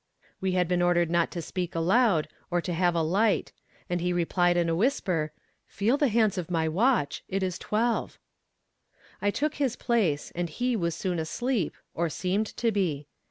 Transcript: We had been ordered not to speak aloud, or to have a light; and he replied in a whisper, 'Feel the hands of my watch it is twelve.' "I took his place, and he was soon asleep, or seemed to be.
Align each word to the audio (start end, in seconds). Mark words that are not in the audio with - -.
We 0.39 0.53
had 0.53 0.67
been 0.67 0.81
ordered 0.81 1.11
not 1.11 1.29
to 1.29 1.43
speak 1.43 1.75
aloud, 1.75 2.27
or 2.49 2.59
to 2.59 2.73
have 2.73 2.95
a 2.95 3.03
light; 3.03 3.51
and 3.87 4.01
he 4.01 4.11
replied 4.11 4.57
in 4.57 4.67
a 4.67 4.75
whisper, 4.75 5.31
'Feel 5.67 5.95
the 5.97 6.07
hands 6.07 6.39
of 6.39 6.49
my 6.49 6.67
watch 6.67 7.23
it 7.27 7.43
is 7.43 7.59
twelve.' 7.59 8.17
"I 9.21 9.29
took 9.29 9.53
his 9.61 9.75
place, 9.75 10.31
and 10.33 10.49
he 10.49 10.75
was 10.75 10.95
soon 10.95 11.19
asleep, 11.19 11.75
or 11.93 12.09
seemed 12.09 12.47
to 12.47 12.71
be. 12.71 13.05